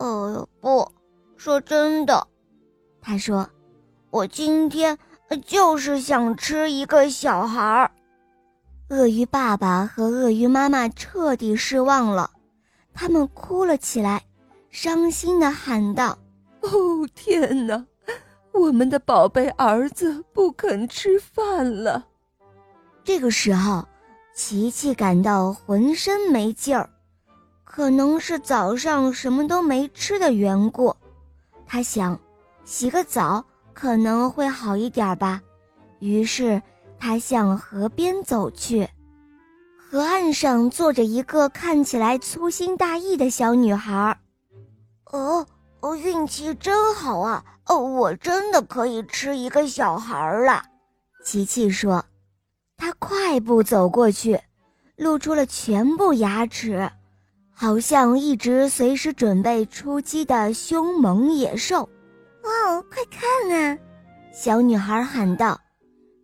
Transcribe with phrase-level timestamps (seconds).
[0.00, 0.90] 呃，不
[1.36, 2.26] 说真的，
[3.02, 3.46] 他说，
[4.08, 4.96] 我今天
[5.44, 7.90] 就是想吃一个小孩儿。
[8.88, 12.30] 鳄鱼爸爸和鳄鱼妈妈彻底失望了，
[12.94, 14.24] 他们哭了起来，
[14.70, 16.16] 伤心的喊道
[16.62, 17.84] ：“哦，天哪！
[18.52, 22.06] 我们的宝贝儿子不肯吃饭了。”
[23.04, 23.86] 这个时候，
[24.34, 26.88] 琪琪感到浑身没劲儿。
[27.72, 30.94] 可能是早上什么都没吃的缘故，
[31.64, 32.18] 他想
[32.64, 35.40] 洗个澡可能会好一点吧。
[36.00, 36.60] 于是
[36.98, 38.88] 他向河边走去，
[39.78, 44.18] 河岸上坐着一个看起来粗心大意的小女孩。
[45.12, 45.46] 哦，
[45.78, 47.44] 哦，运气真好啊！
[47.66, 50.64] 哦，我真的可以吃一个小孩了。
[51.24, 52.04] 琪琪说，
[52.76, 54.40] 他快步走过去，
[54.96, 56.90] 露出了全部牙齿。
[57.60, 61.82] 好像一直随时准备出击的凶猛野兽，
[62.42, 63.78] 哦，快看啊！
[64.32, 65.60] 小女孩喊道：“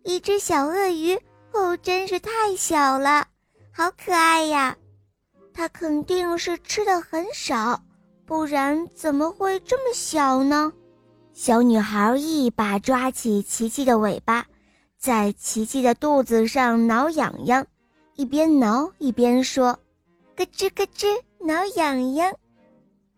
[0.03, 1.15] 一只小鳄鱼，
[1.53, 3.27] 哦，真是太小了，
[3.71, 4.75] 好可爱呀！
[5.53, 7.83] 它肯定是吃的很少，
[8.25, 10.73] 不然怎么会这么小呢？”
[11.33, 14.43] 小女孩一把抓起琪琪的尾巴，
[14.97, 17.63] 在琪琪的肚子上挠痒痒，
[18.15, 19.77] 一边挠一边说
[20.37, 21.07] ：“咯吱咯吱。”
[21.39, 22.33] 挠痒痒，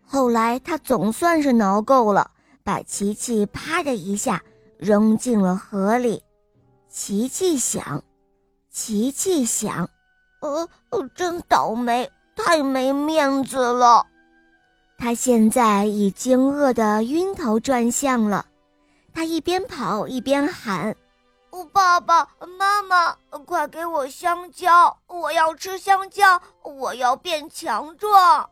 [0.05, 2.31] 后来他总算是挠够了，
[2.63, 4.43] 把琪琪啪的一下
[4.77, 6.21] 扔进了河里。
[6.89, 8.03] 琪琪想，
[8.69, 9.89] 琪琪想，
[10.41, 10.67] 呃，
[11.15, 14.05] 真倒霉，太没面子了。
[14.97, 18.45] 他现在已经饿得晕头转向了，
[19.13, 20.95] 他一边跑一边喊
[21.73, 24.97] ：“爸爸妈妈，快给我香蕉！
[25.07, 28.49] 我要吃香蕉，我要变强壮。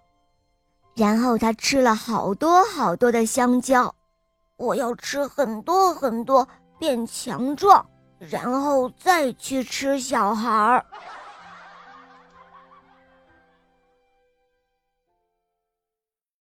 [0.95, 3.93] 然后他吃了好多好多的香蕉，
[4.57, 6.47] 我要吃很多很多，
[6.79, 7.85] 变强壮，
[8.17, 10.85] 然后再去吃小孩儿。